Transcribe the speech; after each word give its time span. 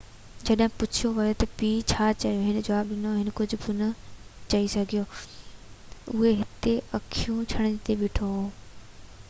جڏهن 0.47 0.71
پڇيو 0.77 1.09
ويو 1.17 1.33
تہ 1.41 1.47
پيءُ 1.57 1.83
ڇا 1.91 2.05
چيو 2.23 2.39
هن 2.45 2.57
جواب 2.69 2.93
ڏنو 2.93 3.11
هي 3.17 3.35
ڪجهہ 3.39 3.61
بہ 3.65 3.75
نہ 3.81 3.89
چئي 4.53 4.71
سگهيو 4.77 5.03
اهو 5.11 6.31
هتي 6.41 6.73
اکيون 7.01 7.45
ڇنڀڻيدي 7.53 7.97
بيٺو 8.05 8.31
هو 8.37 8.41